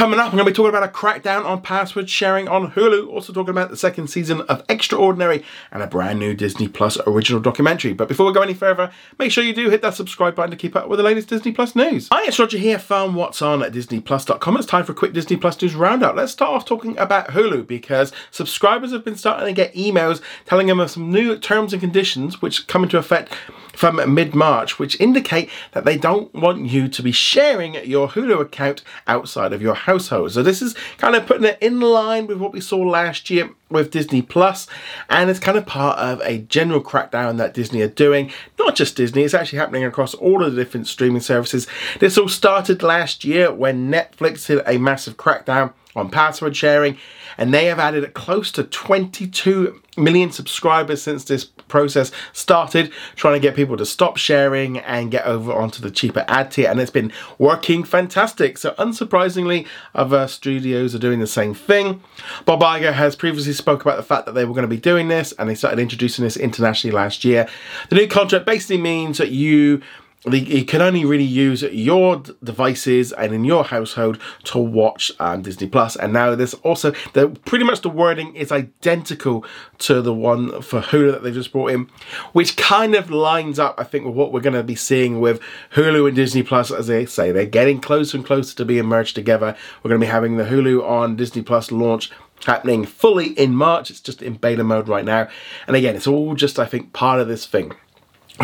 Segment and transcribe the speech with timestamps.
[0.00, 3.10] Coming up, I'm going to be talking about a crackdown on password sharing on Hulu.
[3.10, 7.38] Also talking about the second season of Extraordinary and a brand new Disney Plus original
[7.38, 7.92] documentary.
[7.92, 10.56] But before we go any further, make sure you do hit that subscribe button to
[10.56, 12.08] keep up with the latest Disney Plus news.
[12.10, 14.56] Hi, it's Roger here from What's On at DisneyPlus.com.
[14.56, 16.16] It's time for a quick Disney Plus news roundup.
[16.16, 20.68] Let's start off talking about Hulu because subscribers have been starting to get emails telling
[20.68, 23.34] them of some new terms and conditions which come into effect
[23.74, 28.40] from mid March, which indicate that they don't want you to be sharing your Hulu
[28.40, 30.32] account outside of your household.
[30.32, 33.50] So, this is kind of putting it in line with what we saw last year
[33.68, 34.66] with Disney Plus,
[35.08, 38.30] and it's kind of part of a general crackdown that Disney are doing.
[38.58, 41.66] Not just Disney, it's actually happening across all of the different streaming services.
[41.98, 46.96] This all started last year when Netflix did a massive crackdown on password sharing,
[47.40, 53.40] and they have added close to 22 million subscribers since this process started, trying to
[53.40, 56.90] get people to stop sharing and get over onto the cheaper ad tier, and it's
[56.90, 58.58] been working fantastic.
[58.58, 62.02] So, unsurprisingly, other studios are doing the same thing.
[62.44, 65.08] Bob Iger has previously spoke about the fact that they were going to be doing
[65.08, 67.48] this, and they started introducing this internationally last year.
[67.88, 69.80] The new contract basically means that you
[70.26, 75.66] you can only really use your devices and in your household to watch um, Disney
[75.66, 75.96] Plus.
[75.96, 79.46] And now there's also the pretty much the wording is identical
[79.78, 81.88] to the one for Hulu that they've just brought in,
[82.32, 85.40] which kind of lines up, I think, with what we're going to be seeing with
[85.74, 86.70] Hulu and Disney Plus.
[86.70, 89.56] As they say, they're getting closer and closer to being merged together.
[89.82, 92.10] We're going to be having the Hulu on Disney Plus launch
[92.44, 93.90] happening fully in March.
[93.90, 95.28] It's just in beta mode right now.
[95.66, 97.72] And again, it's all just, I think, part of this thing.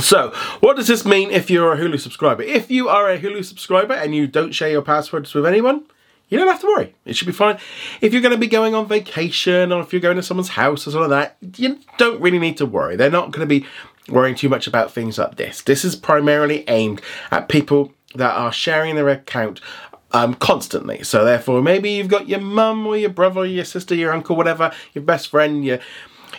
[0.01, 0.31] So,
[0.61, 2.43] what does this mean if you're a Hulu subscriber?
[2.43, 5.85] If you are a Hulu subscriber and you don't share your passwords with anyone,
[6.29, 6.95] you don't have to worry.
[7.05, 7.59] It should be fine.
[8.01, 10.87] If you're going to be going on vacation or if you're going to someone's house
[10.87, 12.97] or something like that, you don't really need to worry.
[12.97, 13.67] They're not going to be
[14.09, 15.63] worrying too much about things like this.
[15.63, 19.61] This is primarily aimed at people that are sharing their account
[20.13, 21.03] um, constantly.
[21.05, 24.37] So therefore, maybe you've got your mum or your brother, or your sister, your uncle,
[24.37, 25.79] whatever, your best friend, your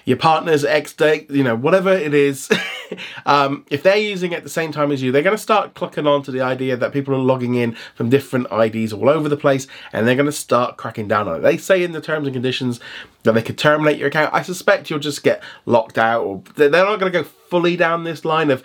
[0.08, 2.50] your partner's ex date, you know, whatever it is,
[3.26, 5.74] um, if they're using it at the same time as you, they're going to start
[5.74, 9.28] clocking on to the idea that people are logging in from different IDs all over
[9.28, 11.40] the place and they're going to start cracking down on it.
[11.42, 12.80] They say in the terms and conditions
[13.24, 14.34] that they could terminate your account.
[14.34, 18.06] I suspect you'll just get locked out or they're not going to go fully down
[18.06, 18.64] this line of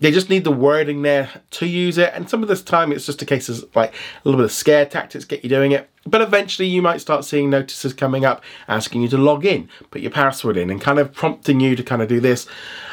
[0.00, 2.12] they just need the wording there to use it.
[2.14, 3.94] And some of this time, it's just a case of like a
[4.24, 5.88] little bit of scare tactics get you doing it.
[6.06, 10.02] But eventually, you might start seeing notices coming up asking you to log in, put
[10.02, 12.46] your password in, and kind of prompting you to kind of do this.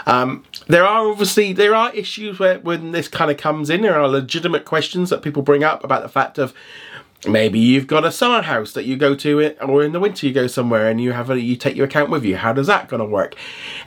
[0.06, 4.00] Um, there are obviously there are issues where when this kind of comes in, there
[4.00, 6.54] are legitimate questions that people bring up about the fact of
[7.28, 10.26] maybe you've got a summer house that you go to it or in the winter
[10.26, 12.36] you go somewhere and you have a you take your account with you.
[12.36, 13.36] How does that going to work?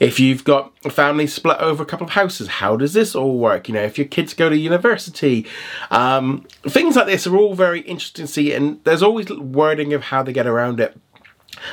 [0.01, 3.39] If you've got a family split over a couple of houses how does this all
[3.39, 3.69] work?
[3.69, 5.47] You know if your kids go to university
[5.91, 10.03] um, things like this are all very interesting to see and there's always wording of
[10.05, 10.97] how they get around it.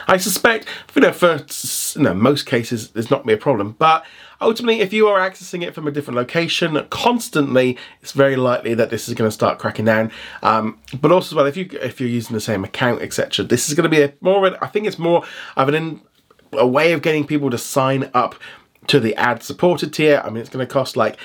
[0.08, 1.44] I suspect, you know, for
[1.96, 3.76] you know, most cases, there's not be a problem.
[3.78, 4.06] But
[4.40, 8.90] ultimately, if you are accessing it from a different location constantly, it's very likely that
[8.90, 10.12] this is going to start cracking down.
[10.44, 13.76] Um, but also, well, if you if you're using the same account, etc., this is
[13.76, 14.64] going to be a more.
[14.64, 15.24] I think it's more
[15.56, 16.02] of an in,
[16.54, 18.36] a way of getting people to sign up
[18.88, 20.22] to the ad supported tier.
[20.24, 21.18] I mean, it's going to cost like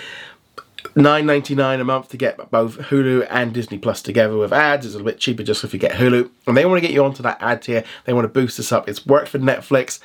[0.96, 4.86] nine ninety nine a month to get both Hulu and Disney Plus together with ads.
[4.86, 6.92] It's a little bit cheaper just if you get Hulu, and they want to get
[6.92, 7.84] you onto that ad tier.
[8.04, 8.88] They want to boost this up.
[8.88, 10.00] It's worked for Netflix.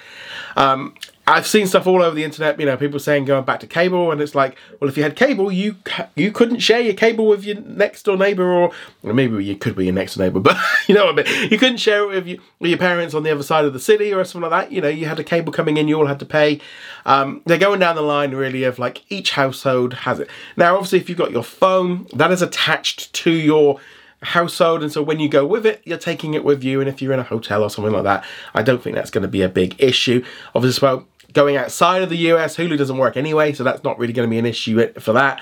[0.55, 0.93] Um,
[1.27, 4.11] I've seen stuff all over the internet, you know, people saying going back to cable,
[4.11, 5.75] and it's like, well, if you had cable, you
[6.15, 8.71] you couldn't share your cable with your next door neighbor, or
[9.03, 11.51] well, maybe you could be your next door neighbor, but you know what I mean.
[11.51, 13.79] You couldn't share it with, you, with your parents on the other side of the
[13.79, 14.73] city or something like that.
[14.73, 16.59] You know, you had a cable coming in, you all had to pay.
[17.05, 20.29] Um, they're going down the line really of like each household has it.
[20.57, 23.79] Now, obviously, if you've got your phone, that is attached to your
[24.23, 27.01] household and so when you go with it you're taking it with you and if
[27.01, 28.23] you're in a hotel or something like that
[28.53, 30.23] i don't think that's going to be a big issue
[30.53, 34.13] obviously well going outside of the US, Hulu doesn't work anyway, so that's not really
[34.13, 35.41] going to be an issue for that.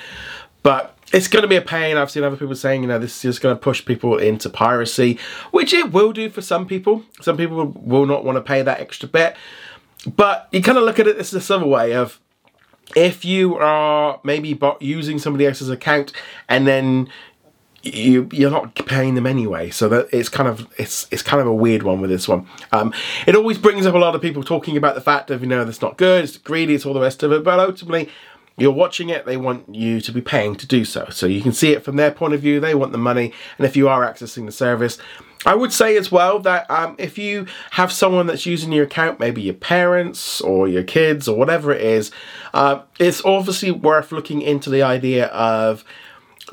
[0.64, 1.98] But it's going to be a pain.
[1.98, 5.18] I've seen other people saying, you know, this is going to push people into piracy,
[5.52, 7.04] which it will do for some people.
[7.22, 9.36] Some people will not want to pay that extra bit.
[10.16, 12.20] But you kind of look at it this, this other way of
[12.96, 16.12] if you are maybe using somebody else's account
[16.48, 17.10] and then
[17.84, 19.70] you you're not paying them anyway.
[19.70, 22.48] So that it's kind of it's it's kind of a weird one with this one.
[22.72, 22.94] Um,
[23.26, 25.64] it always brings up a lot of people talking about the fact of you know
[25.64, 27.44] that's not good it's greedy it's all the rest of it.
[27.44, 28.10] But ultimately
[28.58, 31.08] you're watching it they want you to be paying to do so.
[31.10, 33.34] So you can see it from their point of view they want the money.
[33.58, 34.98] And if you are accessing the service
[35.46, 39.20] I would say as well that um, if you have someone that's using your account,
[39.20, 42.12] maybe your parents or your kids or whatever it is,
[42.54, 45.86] uh, it's obviously worth looking into the idea of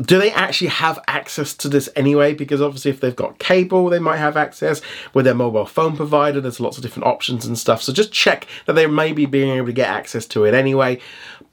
[0.01, 2.35] do they actually have access to this anyway?
[2.35, 4.83] Because obviously, if they've got cable, they might have access
[5.15, 6.41] with their mobile phone provider.
[6.41, 7.83] There's lots of different options and stuff.
[7.83, 11.01] So just check that they may be being able to get access to it anyway.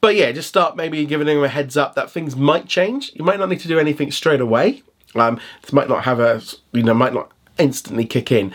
[0.02, 3.12] But yeah, just start maybe giving them a heads up that things might change.
[3.14, 4.84] You might not need to do anything straight away.
[5.16, 5.40] Um,
[5.72, 6.42] might not have a,
[6.72, 8.52] you know, might not instantly kick in.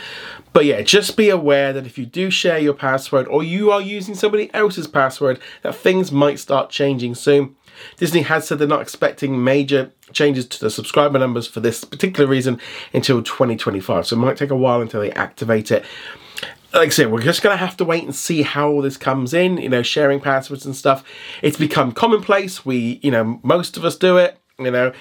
[0.52, 3.80] But yeah, just be aware that if you do share your password or you are
[3.80, 7.54] using somebody else's password, that things might start changing soon.
[7.96, 12.28] Disney has said they're not expecting major changes to the subscriber numbers for this particular
[12.28, 12.60] reason
[12.92, 14.06] until 2025.
[14.06, 15.84] So it might take a while until they activate it.
[16.72, 18.96] Like I said, we're just going to have to wait and see how all this
[18.96, 21.02] comes in, you know, sharing passwords and stuff.
[21.40, 22.64] It's become commonplace.
[22.64, 24.92] We, you know, most of us do it, you know.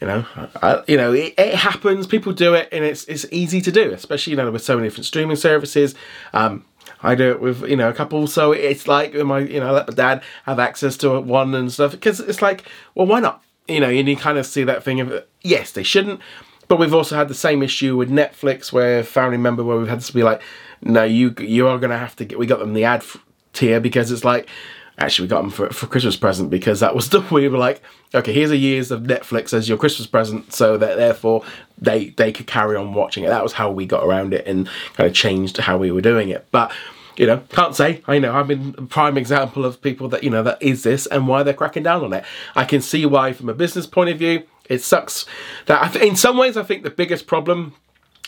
[0.00, 0.26] You know,
[0.62, 2.06] I, you know, it, it, happens.
[2.06, 4.88] People do it, and it's it's easy to do, especially you know with so many
[4.88, 5.94] different streaming services.
[6.34, 6.66] Um,
[7.02, 9.88] I do it with you know a couple, so it's like my you know let
[9.88, 12.64] my dad have access to one and stuff because it's like,
[12.94, 13.42] well, why not?
[13.68, 16.20] You know, and you kind of see that thing of yes, they shouldn't,
[16.68, 20.00] but we've also had the same issue with Netflix where family member where we've had
[20.00, 20.42] to be like,
[20.82, 22.38] no, you you are gonna have to get.
[22.38, 23.02] We got them the ad
[23.52, 24.48] tier because it's like
[24.98, 27.82] actually we got them for, for Christmas present because that was the we were like,
[28.14, 31.44] okay, here's a years of Netflix as your Christmas present, so that therefore
[31.78, 33.28] they they could carry on watching it.
[33.28, 36.28] That was how we got around it and kind of changed how we were doing
[36.28, 36.46] it.
[36.50, 36.72] But
[37.16, 38.02] you know, can't say.
[38.06, 41.06] I know I've been a prime example of people that you know that is this
[41.06, 42.24] and why they're cracking down on it.
[42.54, 45.26] I can see why, from a business point of view, it sucks.
[45.66, 47.74] That in some ways, I think the biggest problem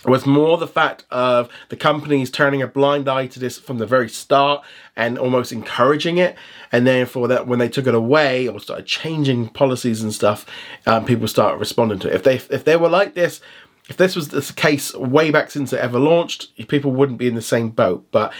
[0.04, 3.86] was more the fact of the companies turning a blind eye to this from the
[3.86, 4.64] very start
[4.96, 6.36] and almost encouraging it.
[6.70, 10.46] And then for that when they took it away or started changing policies and stuff
[10.86, 12.14] um, people start responding to it.
[12.14, 13.40] If they if they were like this
[13.88, 17.34] if this was the case way back since it ever launched people wouldn't be in
[17.34, 18.06] the same boat.
[18.12, 18.32] But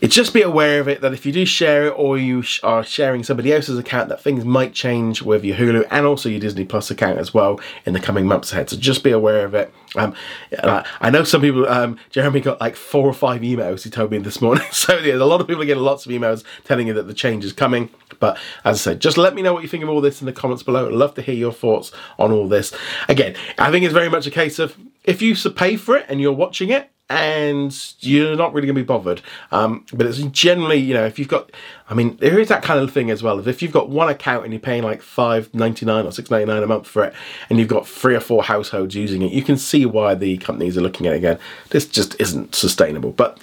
[0.00, 2.60] it's just be aware of it that if you do share it or you sh-
[2.62, 6.40] are sharing somebody else's account, that things might change with your Hulu and also your
[6.40, 8.70] Disney Plus account as well in the coming months ahead.
[8.70, 9.72] So just be aware of it.
[9.96, 10.14] Um,
[10.62, 14.18] I know some people, um, Jeremy got like four or five emails he told me
[14.18, 14.64] this morning.
[14.78, 17.14] So yeah, a lot of people are getting lots of emails telling you that the
[17.14, 17.90] change is coming.
[18.20, 20.26] But as I said, just let me know what you think of all this in
[20.26, 20.86] the comments below.
[20.86, 22.72] I'd love to hear your thoughts on all this.
[23.08, 26.20] Again, I think it's very much a case of if you pay for it and
[26.20, 29.22] you're watching it, and you're not really going to be bothered.
[29.50, 31.50] Um, but it's generally, you know, if you've got,
[31.88, 33.46] I mean, there is that kind of thing as well.
[33.46, 36.46] If you've got one account and you're paying like five ninety nine or six ninety
[36.46, 37.14] nine a month for it,
[37.48, 40.76] and you've got three or four households using it, you can see why the companies
[40.76, 41.38] are looking at it again.
[41.70, 43.12] This just isn't sustainable.
[43.12, 43.38] But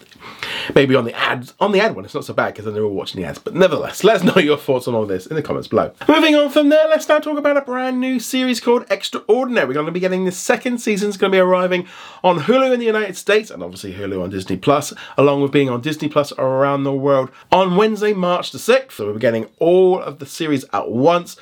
[0.74, 2.84] maybe on the ads, on the ad one, it's not so bad because then they're
[2.84, 3.40] all watching the ads.
[3.40, 5.92] But nevertheless, let us know your thoughts on all this in the comments below.
[6.08, 9.68] Moving on from there, let's now talk about a brand new series called Extraordinary.
[9.68, 11.10] We're going to be getting the second season.
[11.10, 11.88] It's going to be arriving
[12.24, 15.70] on Hulu in the United States and obviously Hulu on Disney Plus, along with being
[15.70, 18.94] on Disney Plus around the world on Wednesday, March the 6th.
[18.94, 21.38] So we're getting all of the series at once.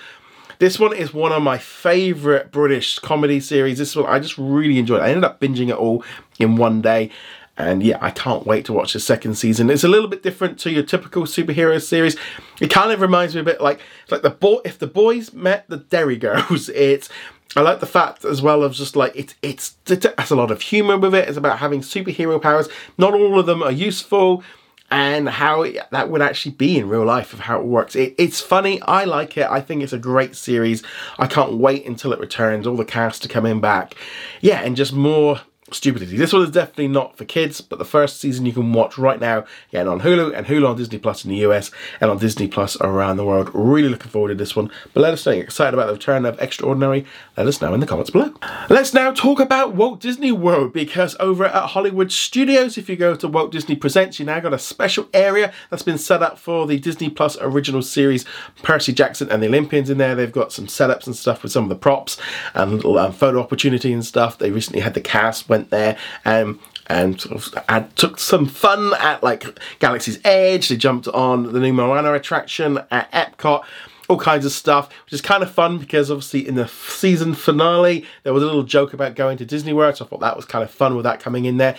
[0.59, 3.79] This one is one of my favourite British comedy series.
[3.79, 5.01] This one I just really enjoyed.
[5.01, 6.03] I ended up binging it all
[6.39, 7.11] in one day.
[7.55, 9.69] And yeah, I can't wait to watch the second season.
[9.69, 12.17] It's a little bit different to your typical superhero series.
[12.59, 13.79] It kind of reminds me a bit like
[14.09, 16.69] like the boy if the boys met the Derry Girls.
[16.73, 17.09] It's
[17.55, 20.49] I like the fact as well of just like it's it's it has a lot
[20.49, 21.27] of humor with it.
[21.27, 22.67] It's about having superhero powers.
[22.97, 24.43] Not all of them are useful,
[24.89, 27.95] and how it, that would actually be in real life of how it works.
[27.95, 28.81] It, it's funny.
[28.83, 29.47] I like it.
[29.49, 30.83] I think it's a great series.
[31.19, 32.65] I can't wait until it returns.
[32.65, 33.95] All the cast to come in back,
[34.41, 35.41] yeah, and just more
[35.73, 36.17] stupidity.
[36.17, 39.19] This one is definitely not for kids, but the first season you can watch right
[39.19, 42.47] now again on Hulu and Hulu on Disney Plus in the US and on Disney
[42.47, 43.49] Plus around the world.
[43.53, 44.69] Really looking forward to this one.
[44.93, 47.05] But let us know you're excited about the return of Extraordinary.
[47.37, 48.33] Let us know in the comments below.
[48.69, 53.15] Let's now talk about Walt Disney World because over at Hollywood Studios, if you go
[53.15, 56.67] to Walt Disney Presents, you now got a special area that's been set up for
[56.67, 58.25] the Disney Plus original series
[58.61, 60.15] Percy Jackson and the Olympians in there.
[60.15, 62.17] They've got some setups and stuff with some of the props
[62.53, 64.37] and little um, photo opportunity and stuff.
[64.37, 69.23] They recently had the cast went there um, and sort of took some fun at
[69.23, 69.45] like
[69.79, 70.69] Galaxy's Edge.
[70.69, 73.63] They jumped on the new Moana attraction at Epcot.
[74.09, 78.05] All kinds of stuff, which is kind of fun because obviously in the season finale
[78.23, 80.45] there was a little joke about going to Disney World, so I thought that was
[80.45, 81.75] kind of fun with that coming in there.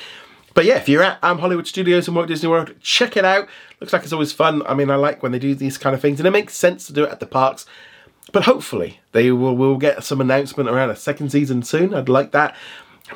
[0.54, 3.48] But yeah, if you're at um, Hollywood Studios and Walt Disney World, check it out.
[3.80, 4.62] Looks like it's always fun.
[4.66, 6.86] I mean, I like when they do these kind of things, and it makes sense
[6.86, 7.66] to do it at the parks.
[8.32, 11.92] But hopefully, they will will get some announcement around a second season soon.
[11.92, 12.56] I'd like that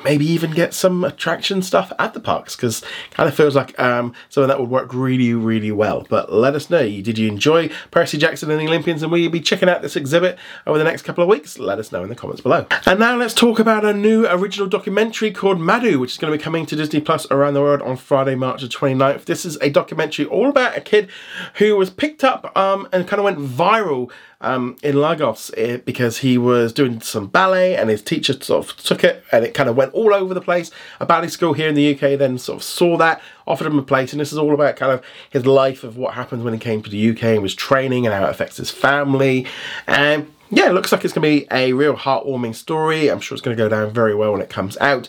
[0.03, 4.13] maybe even get some attraction stuff at the parks because kind of feels like um,
[4.29, 6.05] some that would work really really well.
[6.09, 9.29] But let us know did you enjoy percy jackson and the olympians and will you
[9.29, 11.57] be checking out this exhibit over the next couple of weeks?
[11.57, 12.67] Let us know in the comments below.
[12.85, 16.37] And now let's talk about a new original documentary called Madu, which is going to
[16.37, 19.57] be coming to disney plus around the world on friday march the 29th this is
[19.61, 21.09] a documentary all about a kid
[21.55, 25.51] who was picked up um, and kind of went viral um, in Lagos
[25.85, 29.53] because he was doing some ballet and his teacher sort of took it and it
[29.53, 30.71] kind of went all over the place.
[30.99, 33.83] A ballet school here in the UK then sort of saw that, offered him a
[33.83, 36.59] place, and this is all about kind of his life of what happened when he
[36.59, 39.45] came to the UK and was training and how it affects his family.
[39.87, 43.09] And yeah, it looks like it's going to be a real heartwarming story.
[43.09, 45.07] I'm sure it's going to go down very well when it comes out.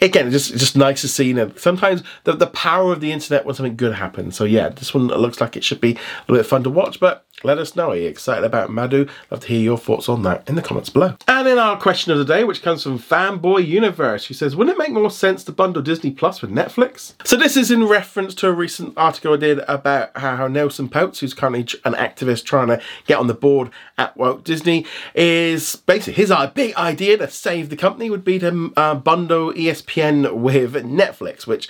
[0.00, 1.28] Again, it's just, it's just nice to see.
[1.28, 4.36] You know, sometimes the, the power of the internet when something good happens.
[4.36, 5.98] So yeah, this one looks like it should be a
[6.32, 7.90] little bit fun to watch, but let us know.
[7.90, 9.06] Are you excited about Madu?
[9.30, 11.16] Love to hear your thoughts on that in the comments below.
[11.28, 14.76] And in our question of the day, which comes from Fanboy Universe, she says, Wouldn't
[14.76, 17.14] it make more sense to bundle Disney Plus with Netflix?
[17.24, 21.20] So this is in reference to a recent article I did about how Nelson Peltz,
[21.20, 26.14] who's currently an activist trying to get on the board at Walt Disney, is basically
[26.14, 31.46] his big idea to save the company would be to uh, bundle ESPN with Netflix,
[31.46, 31.68] which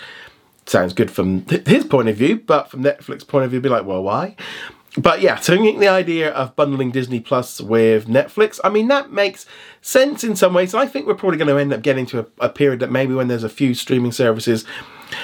[0.66, 3.84] sounds good from his point of view, but from Netflix point of view, be like,
[3.84, 4.36] well, why?
[4.96, 8.88] But yeah, so I think the idea of bundling Disney Plus with Netflix, I mean,
[8.88, 9.46] that makes
[9.80, 10.74] sense in some ways.
[10.74, 13.14] I think we're probably going to end up getting to a, a, period that maybe
[13.14, 14.64] when there's a few streaming services,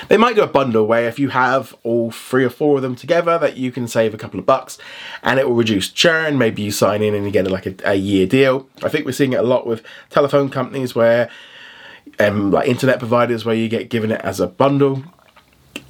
[0.08, 2.94] they might do a bundle where if you have all three or four of them
[2.94, 4.78] together, that you can save a couple of bucks
[5.24, 6.38] and it will reduce churn.
[6.38, 8.68] Maybe you sign in and you get like a, a year deal.
[8.84, 11.28] I think we're seeing it a lot with telephone companies where,
[12.20, 15.02] um, like internet providers, where you get given it as a bundle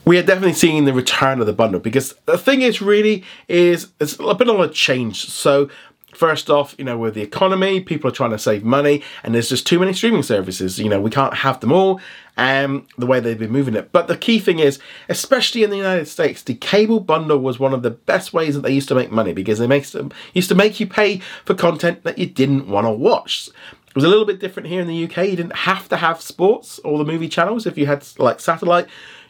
[0.06, 3.88] we are definitely seeing the return of the bundle because the thing is really is
[4.00, 5.26] it's a bit of a change.
[5.28, 5.68] So
[6.14, 9.48] first off, you know, with the economy, people are trying to save money, and there's
[9.48, 10.78] just too many streaming services.
[10.78, 12.00] You know, we can't have them all,
[12.36, 13.90] um, the way they've been moving it.
[13.90, 17.74] But the key thing is, especially in the United States, the cable bundle was one
[17.74, 20.48] of the best ways that they used to make money because they makes them used
[20.48, 23.48] to make you pay for content that you didn't want to watch.
[23.88, 25.28] It was a little bit different here in the UK.
[25.28, 28.86] You didn't have to have sports or the movie channels if you had like satellite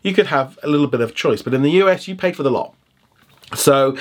[0.07, 1.43] you could have a little bit of choice.
[1.43, 2.75] But in the US, you paid for the lot.
[3.55, 3.97] So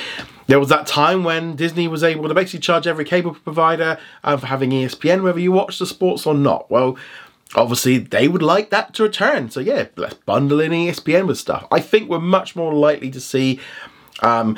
[0.48, 4.38] there was that time when Disney was able to basically charge every cable provider uh,
[4.38, 6.70] for having ESPN, whether you watch the sports or not.
[6.70, 6.96] Well,
[7.56, 9.50] obviously they would like that to return.
[9.50, 11.68] So yeah, let's bundle in ESPN with stuff.
[11.72, 13.60] I think we're much more likely to see.
[14.22, 14.58] Um,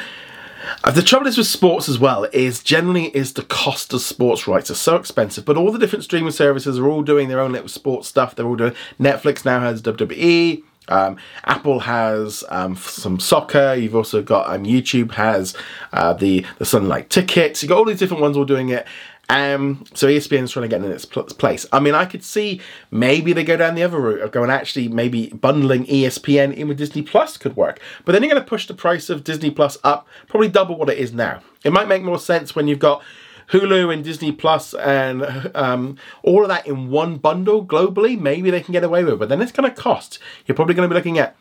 [0.84, 4.48] uh, the trouble is with sports as well is generally is the cost of sports
[4.48, 7.54] rights are so expensive, but all the different streaming services are all doing their own
[7.54, 8.36] little sports stuff.
[8.36, 13.76] They're all doing Netflix now has WWE, um, Apple has um, some soccer.
[13.76, 15.56] You've also got um, YouTube has
[15.94, 17.62] uh, the the Sunday tickets.
[17.62, 18.88] You've got all these different ones all doing it.
[19.30, 21.66] Um, so ESPN is trying to get in its place.
[21.74, 24.88] I mean, I could see maybe they go down the other route of going actually
[24.88, 27.82] maybe bundling ESPN in with Disney Plus could work.
[28.06, 30.90] But then you're going to push the price of Disney Plus up, probably double what
[30.90, 31.42] it is now.
[31.66, 33.04] It might make more sense when you've got
[33.52, 38.62] Hulu and Disney Plus and um, all of that in one bundle globally, maybe they
[38.62, 39.20] can get away with it.
[39.20, 40.20] But then it's going to cost.
[40.46, 41.36] You're probably going to be looking at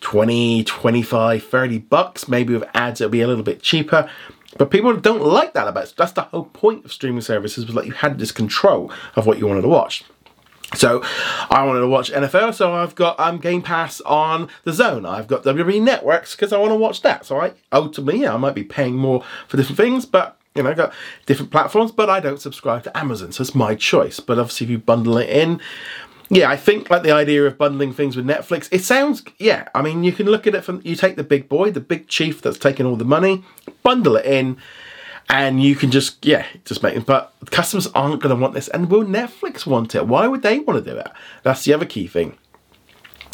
[0.00, 2.28] 20, 25, 30 bucks.
[2.28, 4.10] Maybe with ads, it'll be a little bit cheaper.
[4.56, 5.94] But people don't like that about it.
[5.96, 9.38] That's the whole point of streaming services was that you had this control of what
[9.38, 10.04] you wanted to watch.
[10.74, 11.02] So
[11.50, 15.08] I wanted to watch NFL, so I've got um, Game Pass on DAZN.
[15.08, 17.24] I've got WWE Networks because I want to watch that.
[17.24, 20.74] So I ultimately, yeah, I might be paying more for different things, but you know,
[20.74, 20.92] got
[21.26, 24.20] different platforms, but I don't subscribe to Amazon, so it's my choice.
[24.20, 25.60] But obviously, if you bundle it in,
[26.30, 29.82] yeah, I think like the idea of bundling things with Netflix, it sounds, yeah, I
[29.82, 32.40] mean, you can look at it from, you take the big boy, the big chief
[32.40, 33.44] that's taking all the money,
[33.82, 34.56] bundle it in,
[35.28, 37.04] and you can just, yeah, just make it.
[37.04, 40.06] But customers aren't going to want this, and will Netflix want it?
[40.06, 41.08] Why would they want to do it?
[41.42, 42.38] That's the other key thing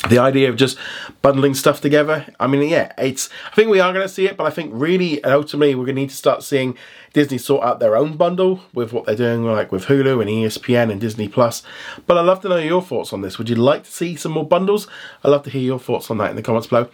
[0.08, 0.78] the idea of just
[1.22, 2.26] bundling stuff together.
[2.38, 3.28] I mean, yeah, it's.
[3.52, 5.96] I think we are going to see it, but I think really, ultimately, we're going
[5.96, 6.76] to need to start seeing
[7.12, 10.90] Disney sort out their own bundle with what they're doing, like with Hulu and ESPN
[10.90, 11.62] and Disney Plus.
[12.06, 13.38] But I'd love to know your thoughts on this.
[13.38, 14.86] Would you like to see some more bundles?
[15.24, 16.88] I'd love to hear your thoughts on that in the comments below.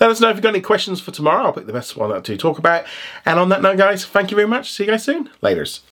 [0.00, 1.44] Let us know if you've got any questions for tomorrow.
[1.44, 2.84] I'll pick the best one to talk about.
[3.24, 4.72] And on that note, guys, thank you very much.
[4.72, 5.30] See you guys soon.
[5.42, 5.89] Laters.